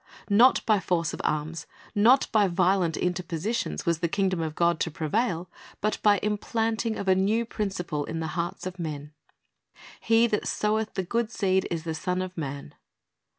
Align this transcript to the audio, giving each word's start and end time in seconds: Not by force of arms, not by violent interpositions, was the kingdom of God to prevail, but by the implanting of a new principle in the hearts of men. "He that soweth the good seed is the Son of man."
Not 0.31 0.65
by 0.65 0.79
force 0.79 1.13
of 1.13 1.21
arms, 1.23 1.67
not 1.93 2.27
by 2.31 2.47
violent 2.47 2.97
interpositions, 2.97 3.85
was 3.85 3.99
the 3.99 4.07
kingdom 4.07 4.41
of 4.41 4.55
God 4.55 4.79
to 4.79 4.89
prevail, 4.89 5.47
but 5.79 5.99
by 6.01 6.15
the 6.17 6.25
implanting 6.25 6.97
of 6.97 7.07
a 7.07 7.13
new 7.13 7.45
principle 7.45 8.05
in 8.05 8.19
the 8.19 8.29
hearts 8.33 8.65
of 8.65 8.79
men. 8.79 9.13
"He 9.99 10.25
that 10.25 10.47
soweth 10.47 10.95
the 10.95 11.03
good 11.03 11.29
seed 11.29 11.67
is 11.69 11.83
the 11.83 11.93
Son 11.93 12.23
of 12.23 12.35
man." 12.35 12.73